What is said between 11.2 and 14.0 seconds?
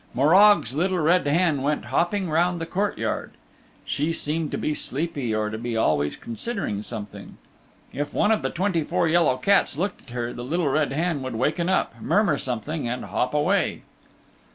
would waken up, murmur something, and hop away.